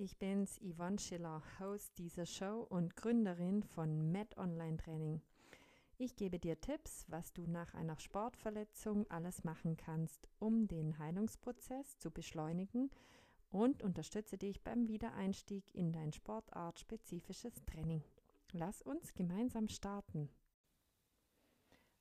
[0.00, 5.20] ich bin's, Yvonne Schiller, Host dieser Show und Gründerin von Med Online Training.
[5.98, 11.98] Ich gebe dir Tipps, was du nach einer Sportverletzung alles machen kannst, um den Heilungsprozess
[11.98, 12.90] zu beschleunigen
[13.50, 18.02] und unterstütze dich beim Wiedereinstieg in dein sportartspezifisches Training.
[18.52, 20.30] Lass uns gemeinsam starten.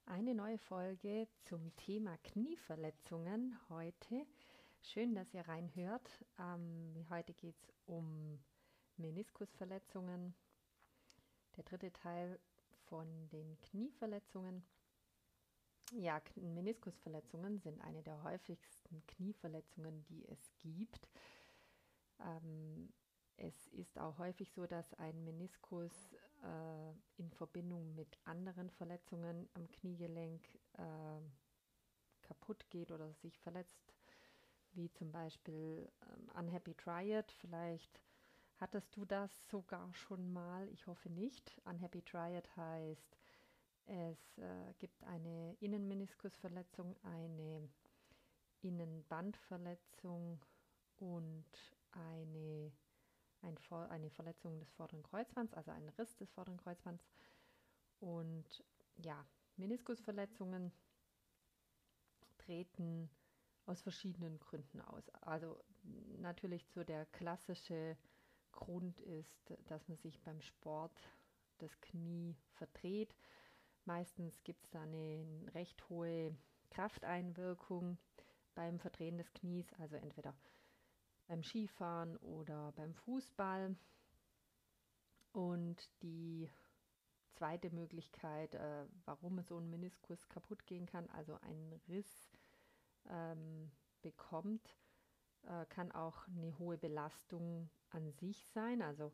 [0.05, 4.25] Eine neue Folge zum Thema Knieverletzungen heute.
[4.81, 6.25] Schön, dass ihr reinhört.
[6.39, 8.39] Ähm, heute geht es um
[8.97, 10.33] Meniskusverletzungen.
[11.57, 12.39] Der dritte Teil
[12.87, 14.65] von den Knieverletzungen.
[15.91, 21.07] Ja, Meniskusverletzungen sind eine der häufigsten Knieverletzungen, die es gibt.
[22.19, 22.91] Ähm,
[23.37, 25.91] es ist auch häufig so, dass ein Meniskus
[26.41, 31.21] äh, in Verbindung mit anderen Verletzungen am Kniegelenk äh,
[32.21, 33.93] kaputt geht oder sich verletzt,
[34.73, 37.31] wie zum Beispiel ähm, Unhappy Triad.
[37.39, 38.01] Vielleicht
[38.57, 41.59] hattest du das sogar schon mal, ich hoffe nicht.
[41.65, 43.17] Unhappy Triad heißt,
[43.85, 47.69] es äh, gibt eine Innenmeniskusverletzung, eine
[48.61, 50.39] Innenbandverletzung
[50.97, 51.45] und
[51.91, 52.71] eine,
[53.41, 53.57] ein,
[53.89, 57.07] eine Verletzung des vorderen Kreuzbands, also ein Riss des vorderen Kreuzbands.
[57.99, 58.63] Und
[58.97, 59.25] ja,
[59.57, 60.71] Meniskusverletzungen
[62.37, 63.09] treten
[63.69, 65.07] aus verschiedenen Gründen aus.
[65.21, 65.59] Also
[66.17, 67.95] natürlich so der klassische
[68.51, 70.99] Grund ist, dass man sich beim Sport
[71.59, 73.15] das Knie verdreht.
[73.85, 76.35] Meistens gibt es da eine recht hohe
[76.71, 77.97] Krafteinwirkung
[78.55, 80.33] beim Verdrehen des Knies, also entweder
[81.27, 83.75] beim Skifahren oder beim Fußball.
[85.31, 86.49] Und die
[87.33, 92.38] zweite Möglichkeit, äh, warum so ein Meniskus kaputt gehen kann, also ein Riss
[93.09, 93.71] ähm,
[94.01, 94.75] bekommt,
[95.43, 98.81] äh, kann auch eine hohe Belastung an sich sein.
[98.81, 99.11] Also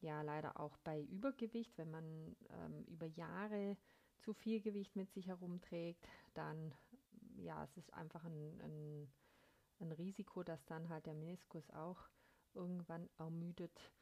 [0.00, 3.76] ja, leider auch bei Übergewicht, wenn man ähm, über Jahre
[4.18, 6.74] zu viel Gewicht mit sich herumträgt, dann
[7.36, 9.12] ja, es ist einfach ein, ein,
[9.80, 12.08] ein Risiko, dass dann halt der Meniskus auch
[12.54, 13.92] irgendwann ermüdet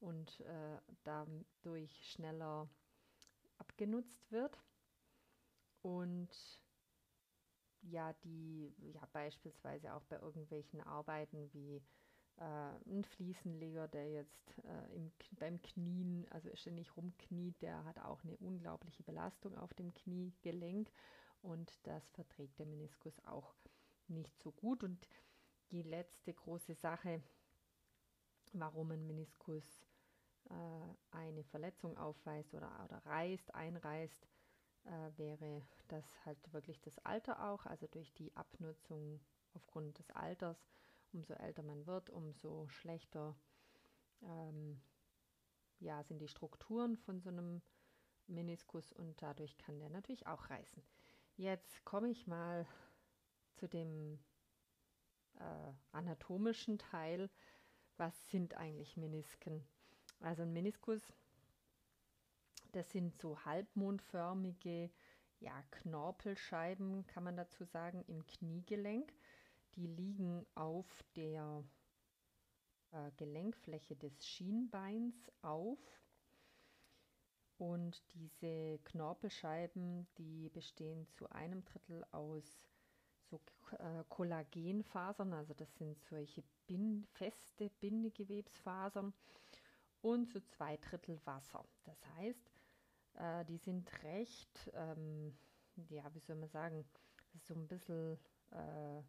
[0.00, 2.68] und äh, dadurch schneller
[3.58, 4.58] abgenutzt wird.
[5.82, 6.28] Und
[7.82, 11.82] ja, die ja beispielsweise auch bei irgendwelchen Arbeiten wie
[12.36, 12.42] äh,
[12.86, 18.36] ein Fliesenleger, der jetzt äh, im, beim Knien, also ständig rumkniet, der hat auch eine
[18.36, 20.90] unglaubliche Belastung auf dem Kniegelenk
[21.42, 23.54] und das verträgt der Meniskus auch
[24.08, 24.82] nicht so gut.
[24.82, 25.08] Und
[25.70, 27.22] die letzte große Sache,
[28.52, 29.86] warum ein Meniskus
[30.48, 30.54] äh,
[31.10, 34.26] eine Verletzung aufweist oder, oder reißt, einreißt,
[34.88, 39.20] äh, wäre das halt wirklich das Alter auch, also durch die Abnutzung
[39.54, 40.66] aufgrund des Alters.
[41.12, 43.34] Umso älter man wird, umso schlechter
[44.22, 44.80] ähm,
[45.80, 47.62] ja, sind die Strukturen von so einem
[48.26, 50.82] Meniskus und dadurch kann der natürlich auch reißen.
[51.36, 52.66] Jetzt komme ich mal
[53.54, 54.18] zu dem
[55.38, 57.30] äh, anatomischen Teil.
[57.96, 59.66] Was sind eigentlich Menisken?
[60.20, 61.00] Also ein Meniskus
[62.72, 64.90] das sind so halbmondförmige
[65.40, 69.12] ja, Knorpelscheiben, kann man dazu sagen, im Kniegelenk.
[69.76, 71.64] Die liegen auf der
[72.90, 75.78] äh, Gelenkfläche des Schienbeins auf.
[77.56, 82.60] Und diese Knorpelscheiben, die bestehen zu einem Drittel aus
[83.30, 83.40] so
[83.78, 89.12] äh, Kollagenfasern, also das sind solche bin feste Bindegewebsfasern
[90.02, 91.64] und zu zwei Drittel Wasser.
[91.84, 92.57] Das heißt,
[93.18, 95.36] äh, die sind recht, ähm,
[95.88, 96.84] ja, wie soll man sagen,
[97.16, 98.18] das ist so ein bisschen,
[98.50, 99.02] äh,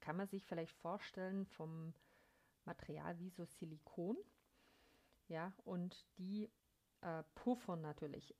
[0.00, 1.94] kann man sich vielleicht vorstellen vom
[2.64, 4.16] Material wie so Silikon.
[5.28, 6.50] Ja, und die
[7.02, 8.34] äh, puffern natürlich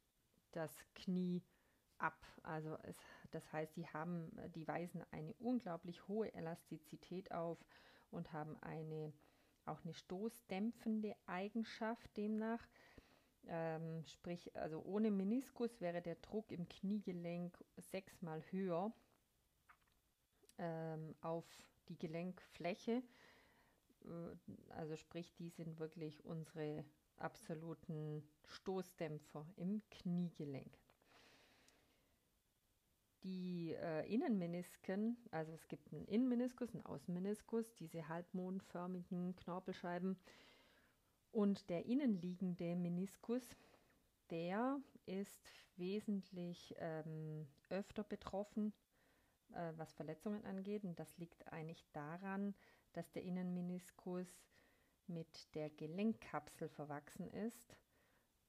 [0.52, 1.42] das Knie
[1.98, 2.26] ab.
[2.42, 2.96] Also es,
[3.30, 7.64] das heißt, die haben, die weisen eine unglaublich hohe Elastizität auf
[8.10, 9.12] und haben eine
[9.66, 12.66] auch eine stoßdämpfende Eigenschaft demnach.
[13.48, 18.92] Ähm, sprich, also ohne Meniskus wäre der Druck im Kniegelenk sechsmal höher
[20.58, 21.46] ähm, auf
[21.88, 23.02] die Gelenkfläche.
[24.04, 26.84] Äh, also sprich, die sind wirklich unsere
[27.16, 30.78] absoluten Stoßdämpfer im Kniegelenk.
[33.22, 40.18] Die äh, Innenmenisken, also es gibt einen Innenmeniskus, einen Außenmeniskus, diese halbmondförmigen Knorpelscheiben,
[41.32, 43.56] und der innenliegende Meniskus,
[44.30, 48.72] der ist wesentlich ähm, öfter betroffen,
[49.52, 50.84] äh, was Verletzungen angeht.
[50.84, 52.54] Und das liegt eigentlich daran,
[52.92, 54.26] dass der Innenmeniskus
[55.06, 57.76] mit der Gelenkkapsel verwachsen ist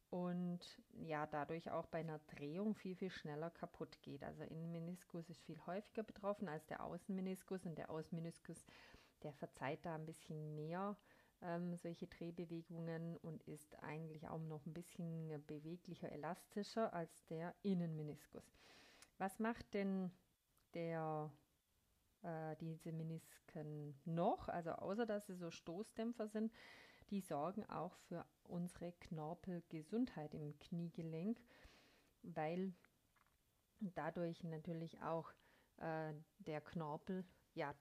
[0.10, 0.60] und
[0.92, 4.24] ja dadurch auch bei einer Drehung viel, viel schneller kaputt geht.
[4.24, 8.66] Also Innenmeniskus ist viel häufiger betroffen als der Außenmeniskus und der Außenmeniskus,
[9.24, 10.98] der verzeiht da ein bisschen mehr
[11.42, 18.44] ähm, solche Drehbewegungen und ist eigentlich auch noch ein bisschen beweglicher, elastischer als der Innenmeniskus.
[19.18, 20.12] Was macht denn
[20.74, 21.32] der
[22.24, 24.48] äh, diese Menisken noch?
[24.50, 26.52] Also außer dass sie so Stoßdämpfer sind,
[27.10, 31.40] die sorgen auch für unsere Knorpelgesundheit im Kniegelenk,
[32.24, 32.74] weil
[33.80, 35.32] dadurch natürlich auch
[35.78, 37.76] äh, der Knorpel ja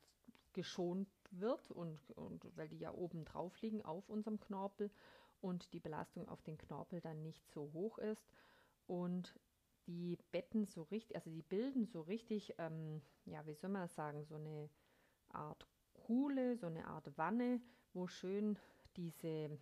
[0.53, 4.91] geschont wird und, und weil die ja oben drauf liegen auf unserem Knorpel
[5.41, 8.29] und die Belastung auf den Knorpel dann nicht so hoch ist
[8.87, 9.35] und
[9.87, 14.25] die betten so richtig, also die bilden so richtig, ähm, ja, wie soll man sagen,
[14.25, 14.69] so eine
[15.31, 17.61] Art Kuhle, so eine Art Wanne,
[17.93, 18.59] wo schön
[18.97, 19.59] diese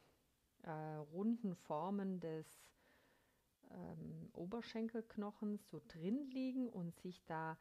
[0.62, 2.46] äh, runden Formen des
[3.70, 7.58] ähm, Oberschenkelknochens so drin liegen und sich da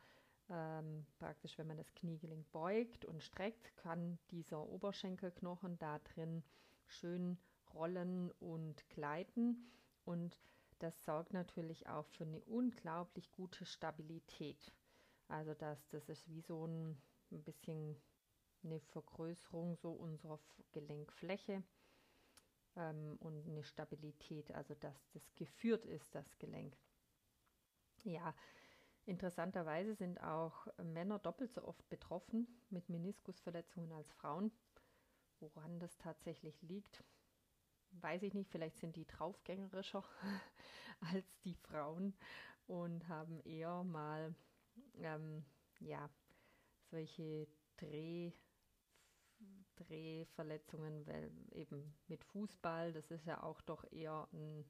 [0.50, 6.44] ähm, praktisch, wenn man das Kniegelenk beugt und streckt, kann dieser Oberschenkelknochen da drin
[6.86, 7.38] schön
[7.74, 9.72] rollen und gleiten
[10.06, 10.40] und
[10.80, 14.74] das sorgt natürlich auch für eine unglaublich gute Stabilität.
[15.28, 17.02] Also dass das ist wie so ein,
[17.32, 18.00] ein bisschen
[18.64, 20.40] eine Vergrößerung so unserer
[20.72, 21.64] Gelenkfläche
[22.76, 26.78] ähm, und eine Stabilität, also dass das geführt ist, das Gelenk.
[28.04, 28.34] Ja,
[29.08, 34.52] interessanterweise sind auch Männer doppelt so oft betroffen mit Meniskusverletzungen als Frauen.
[35.40, 37.04] Woran das tatsächlich liegt,
[37.92, 38.50] weiß ich nicht.
[38.52, 40.04] Vielleicht sind die draufgängerischer
[41.14, 42.16] als die Frauen
[42.66, 44.36] und haben eher mal
[44.96, 45.46] ähm,
[45.80, 46.10] ja
[46.90, 48.32] solche Dreh
[49.76, 54.66] Drehverletzungen, weil eben mit Fußball, das ist ja auch doch eher ein,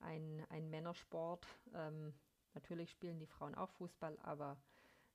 [0.00, 1.46] ein, ein Männersport.
[1.72, 2.12] Ähm,
[2.54, 4.56] natürlich spielen die Frauen auch Fußball, aber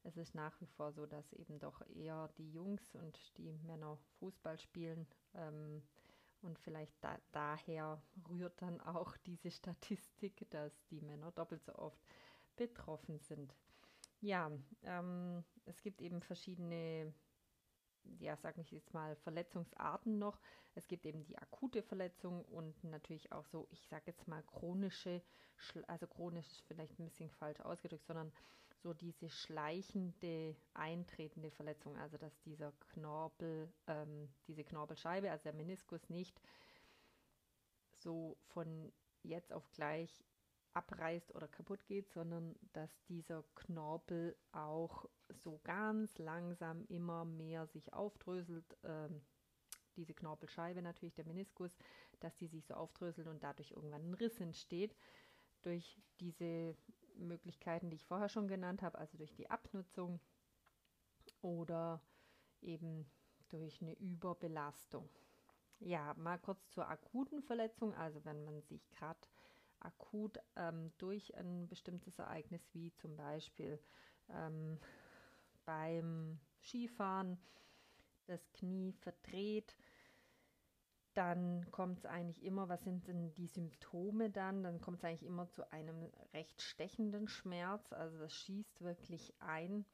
[0.03, 3.97] es ist nach wie vor so, dass eben doch eher die Jungs und die Männer
[4.19, 5.05] Fußball spielen.
[5.33, 5.83] Ähm,
[6.41, 11.99] und vielleicht da, daher rührt dann auch diese Statistik, dass die Männer doppelt so oft
[12.55, 13.55] betroffen sind.
[14.21, 14.51] Ja,
[14.83, 17.13] ähm, es gibt eben verschiedene
[18.27, 20.37] ja, sage ich jetzt mal, Verletzungsarten noch.
[20.75, 25.21] Es gibt eben die akute Verletzung und natürlich auch so, ich sage jetzt mal, chronische,
[25.87, 28.33] also chronisch ist vielleicht ein bisschen falsch ausgedrückt, sondern
[28.83, 36.09] so diese schleichende, eintretende Verletzung, also dass dieser Knorpel, ähm, diese Knorpelscheibe, also der Meniskus
[36.09, 36.41] nicht
[37.95, 38.91] so von
[39.23, 40.25] jetzt auf gleich
[40.77, 47.93] abreißt oder kaputt geht, sondern dass dieser Knorpel auch so ganz langsam immer mehr sich
[47.93, 49.21] aufdröselt, ähm,
[49.95, 51.75] diese Knorpelscheibe natürlich, der Meniskus,
[52.19, 54.95] dass die sich so aufdröselt und dadurch irgendwann ein Riss entsteht.
[55.63, 56.77] Durch diese
[57.15, 60.19] Möglichkeiten, die ich vorher schon genannt habe, also durch die Abnutzung
[61.41, 61.99] oder
[62.61, 63.09] eben
[63.49, 65.09] durch eine Überbelastung.
[65.79, 69.19] Ja, mal kurz zur akuten Verletzung, also wenn man sich gerade
[69.79, 73.79] akut ähm, durch ein bestimmtes Ereignis wie zum Beispiel
[74.29, 74.79] ähm,
[75.65, 77.37] beim Skifahren
[78.25, 79.75] das Knie verdreht,
[81.13, 84.61] dann kommt es eigentlich immer, was sind denn die Symptome dann?
[84.61, 89.85] Dann kommt es eigentlich immer zu einem recht stechenden Schmerz, also das schießt wirklich ein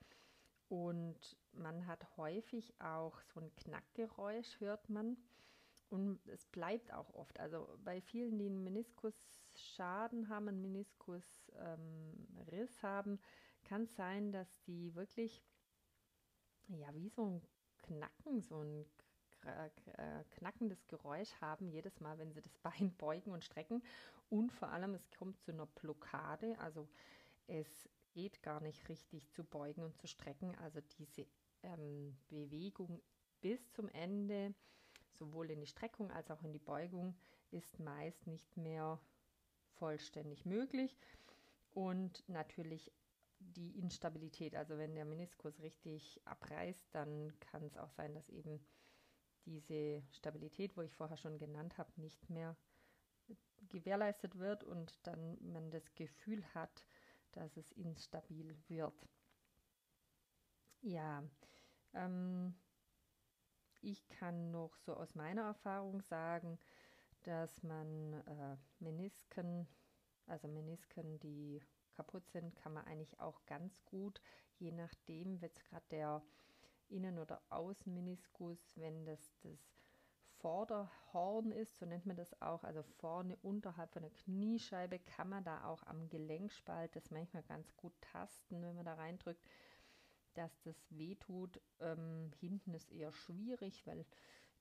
[0.67, 5.17] und man hat häufig auch so ein Knackgeräusch, hört man.
[5.89, 7.39] Und es bleibt auch oft.
[7.39, 8.63] Also bei vielen, die einen
[9.53, 13.19] Meniskusschaden haben, einen Meniskusriss ähm, haben,
[13.63, 15.43] kann es sein, dass die wirklich
[16.67, 17.41] ja wie so ein
[17.83, 18.85] Knacken, so ein
[19.45, 23.83] äh, knackendes Geräusch haben, jedes Mal, wenn sie das Bein beugen und strecken.
[24.29, 26.57] Und vor allem, es kommt zu einer Blockade.
[26.59, 26.87] Also
[27.47, 30.55] es geht gar nicht richtig zu beugen und zu strecken.
[30.55, 31.27] Also diese
[31.61, 33.01] ähm, Bewegung
[33.41, 34.55] bis zum Ende
[35.11, 37.15] sowohl in die Streckung als auch in die Beugung
[37.51, 38.99] ist meist nicht mehr
[39.83, 40.97] vollständig möglich.
[41.71, 42.89] Und natürlich
[43.39, 48.65] die Instabilität, also wenn der Meniskus richtig abreißt, dann kann es auch sein, dass eben
[49.45, 52.55] diese Stabilität, wo ich vorher schon genannt habe, nicht mehr
[53.67, 56.85] gewährleistet wird und dann man das Gefühl hat,
[57.33, 59.09] dass es instabil wird.
[60.79, 61.23] Ja,
[61.93, 62.55] ähm,
[63.81, 66.57] ich kann noch so aus meiner Erfahrung sagen,
[67.23, 69.67] dass man äh, Menisken,
[70.27, 71.61] also Menisken, die
[71.93, 74.21] kaputt sind, kann man eigentlich auch ganz gut,
[74.59, 76.23] je nachdem, jetzt gerade der
[76.89, 79.59] Innen- oder Außenmeniskus, wenn das das
[80.43, 85.43] Vorderhorn ist, so nennt man das auch, also vorne unterhalb von der Kniescheibe, kann man
[85.45, 89.41] da auch am Gelenkspalt das manchmal ganz gut tasten, wenn man da reindrückt,
[90.33, 91.61] dass das wehtut.
[91.79, 94.05] Ähm, hinten ist eher schwierig, weil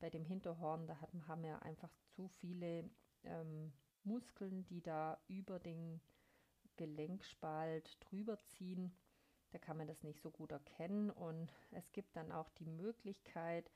[0.03, 2.91] bei dem Hinterhorn, da hat, haben wir einfach zu viele
[3.23, 6.01] ähm, Muskeln, die da über den
[6.75, 8.93] Gelenkspalt drüber ziehen.
[9.51, 11.09] Da kann man das nicht so gut erkennen.
[11.09, 13.71] Und es gibt dann auch die Möglichkeit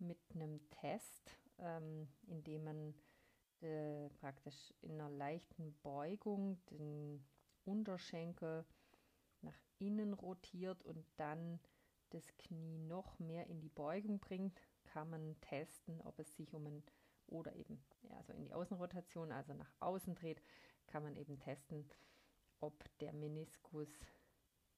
[0.00, 2.94] mit einem Test, ähm, indem man
[3.60, 7.24] äh, praktisch in einer leichten Beugung den
[7.64, 8.66] Unterschenkel
[9.40, 11.60] nach innen rotiert und dann
[12.08, 14.60] das Knie noch mehr in die Beugung bringt,
[14.92, 16.82] kann man testen, ob es sich um ein
[17.26, 20.42] oder eben ja, also in die Außenrotation, also nach außen dreht,
[20.86, 21.88] kann man eben testen,
[22.58, 23.88] ob der Meniskus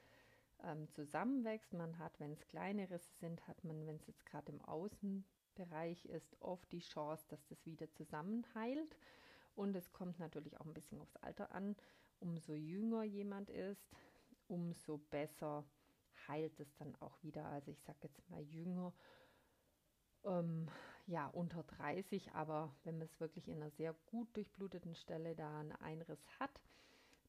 [0.62, 1.72] ähm, zusammenwächst.
[1.74, 6.06] Man hat, wenn es kleine Risse sind, hat man, wenn es jetzt gerade im Außenbereich
[6.06, 8.96] ist, oft die Chance, dass das wieder zusammenheilt.
[9.56, 11.76] Und es kommt natürlich auch ein bisschen aufs Alter an.
[12.18, 13.90] Umso jünger jemand ist,
[14.48, 15.64] umso besser
[16.28, 17.44] heilt es dann auch wieder.
[17.46, 18.92] Also ich sage jetzt mal jünger
[20.24, 20.68] ähm,
[21.06, 25.60] ja, unter 30, aber wenn man es wirklich in einer sehr gut durchbluteten Stelle da
[25.60, 26.60] einen Einriss hat,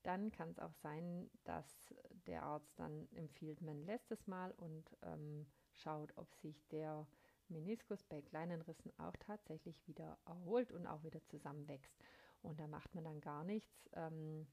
[0.03, 1.93] dann kann es auch sein, dass
[2.27, 7.07] der Arzt dann empfiehlt, man lässt es mal und ähm, schaut, ob sich der
[7.47, 11.93] Meniskus bei kleinen Rissen auch tatsächlich wieder erholt und auch wieder zusammenwächst.
[12.41, 14.47] Und da macht man dann gar nichts, ähm,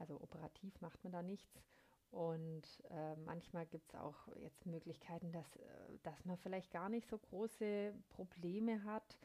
[0.00, 1.62] also operativ macht man da nichts
[2.10, 7.08] und äh, manchmal gibt es auch jetzt Möglichkeiten, dass, äh, dass man vielleicht gar nicht
[7.08, 9.16] so große Probleme hat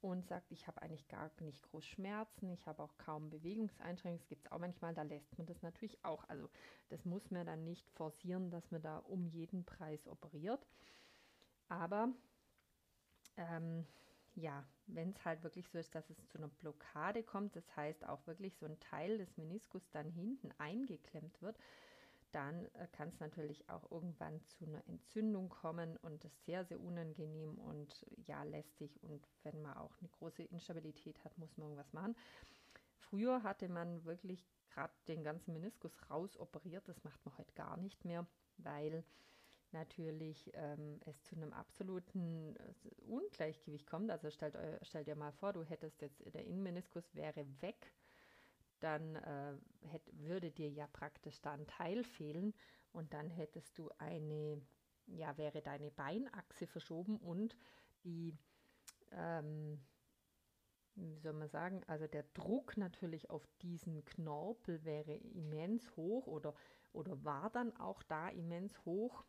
[0.00, 4.18] und sagt, ich habe eigentlich gar nicht groß Schmerzen, ich habe auch kaum Bewegungseinschränkungen.
[4.18, 6.24] Das gibt es auch manchmal, da lässt man das natürlich auch.
[6.28, 6.48] Also
[6.88, 10.66] das muss man dann nicht forcieren, dass man da um jeden Preis operiert.
[11.68, 12.08] Aber
[13.36, 13.86] ähm,
[14.34, 18.06] ja, wenn es halt wirklich so ist, dass es zu einer Blockade kommt, das heißt
[18.06, 21.56] auch wirklich so ein Teil des Meniskus dann hinten eingeklemmt wird,
[22.32, 26.64] dann äh, kann es natürlich auch irgendwann zu einer Entzündung kommen und das ist sehr,
[26.64, 29.02] sehr unangenehm und ja, lästig.
[29.02, 32.16] Und wenn man auch eine große Instabilität hat, muss man irgendwas machen.
[32.96, 36.88] Früher hatte man wirklich gerade den ganzen Meniskus rausoperiert.
[36.88, 39.04] Das macht man heute gar nicht mehr, weil
[39.72, 44.10] natürlich ähm, es zu einem absoluten äh, Ungleichgewicht kommt.
[44.10, 47.92] Also stellt, stell dir mal vor, du hättest jetzt, der Innenmeniskus wäre weg
[48.82, 49.54] dann äh,
[49.86, 52.54] hätt, würde dir ja praktisch da ein Teil fehlen
[52.92, 54.60] und dann hättest du eine,
[55.06, 57.56] ja, wäre deine Beinachse verschoben und
[58.04, 58.36] die,
[59.12, 59.80] ähm,
[60.94, 66.54] wie soll man sagen, also der Druck natürlich auf diesen Knorpel wäre immens hoch oder,
[66.92, 69.24] oder war dann auch da immens hoch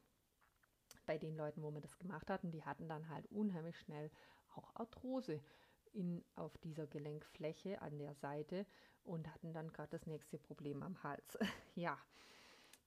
[1.06, 2.52] bei den Leuten, wo wir das gemacht hatten.
[2.52, 4.12] Die hatten dann halt unheimlich schnell
[4.56, 5.42] auch Arthrose
[5.94, 8.66] in, auf dieser Gelenkfläche an der Seite
[9.04, 11.38] und hatten dann gerade das nächste Problem am Hals.
[11.76, 11.98] ja,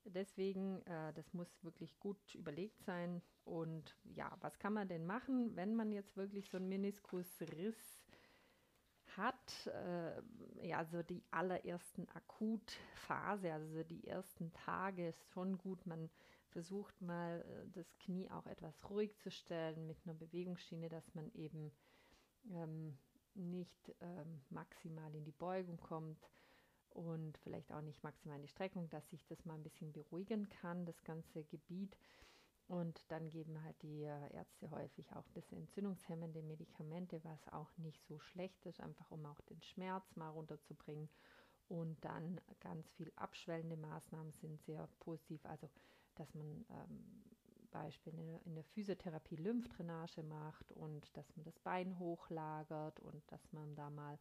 [0.05, 3.23] deswegen, äh, das muss wirklich gut überlegt sein.
[3.45, 8.05] Und ja, was kann man denn machen, wenn man jetzt wirklich so einen Meniskusriss
[9.17, 9.67] hat?
[9.67, 15.87] Äh, ja, so die allerersten Akutphase, also die ersten Tage ist schon gut.
[15.87, 16.11] Man
[16.57, 21.31] versucht mal äh, das Knie auch etwas ruhig zu stellen mit einer Bewegungsschiene, dass man
[21.35, 21.71] eben
[22.51, 22.97] ähm,
[23.35, 26.31] nicht ähm, maximal in die Beugung kommt
[26.89, 30.49] und vielleicht auch nicht maximal in die Streckung, dass sich das mal ein bisschen beruhigen
[30.49, 31.95] kann, das ganze Gebiet.
[32.69, 37.77] Und dann geben halt die äh, Ärzte häufig auch ein bisschen entzündungshemmende Medikamente, was auch
[37.77, 41.11] nicht so schlecht ist, einfach um auch den Schmerz mal runterzubringen.
[41.69, 45.69] Und dann ganz viel abschwellende Maßnahmen sind sehr positiv, also
[46.17, 47.25] dass man ähm,
[47.71, 53.75] Beispiel in der Physiotherapie Lymphdrainage macht und dass man das Bein hochlagert und dass man
[53.75, 54.19] da mal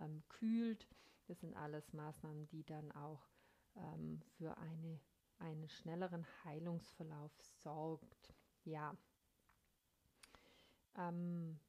[0.00, 0.88] ähm, kühlt.
[1.26, 3.28] Das sind alles Maßnahmen, die dann auch
[3.76, 5.00] ähm, für eine,
[5.38, 8.32] einen schnelleren Heilungsverlauf sorgt.
[8.64, 8.96] Ja.
[10.96, 11.60] Ähm,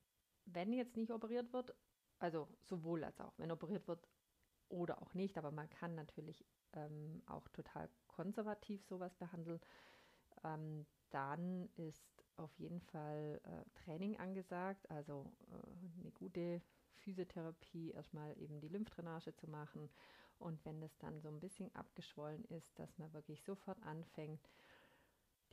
[0.45, 1.75] wenn jetzt nicht operiert wird,
[2.19, 4.07] also sowohl als auch, wenn operiert wird
[4.69, 9.61] oder auch nicht, aber man kann natürlich ähm, auch total konservativ sowas behandeln,
[10.43, 16.61] ähm, dann ist auf jeden Fall äh, Training angesagt, also äh, eine gute
[16.95, 19.89] Physiotherapie, erstmal eben die Lymphdrainage zu machen.
[20.39, 24.49] Und wenn das dann so ein bisschen abgeschwollen ist, dass man wirklich sofort anfängt,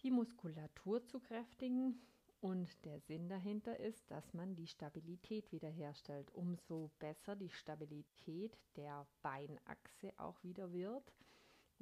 [0.00, 2.00] die Muskulatur zu kräftigen.
[2.40, 6.30] Und der Sinn dahinter ist, dass man die Stabilität wiederherstellt.
[6.32, 11.14] Umso besser die Stabilität der Beinachse auch wieder wird,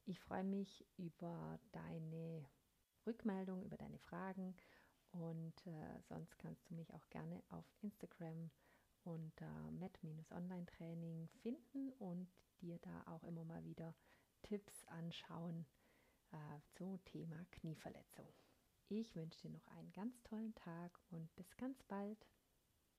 [0.04, 2.48] Ich freue mich über deine
[3.04, 4.54] Rückmeldung, über deine Fragen
[5.10, 8.52] und äh, sonst kannst du mich auch gerne auf Instagram
[9.02, 12.28] unter met-online-training finden und
[12.60, 13.92] dir da auch immer mal wieder
[14.42, 15.66] Tipps anschauen
[16.32, 18.28] äh, zum Thema Knieverletzung.
[18.88, 22.26] Ich wünsche dir noch einen ganz tollen Tag und bis ganz bald.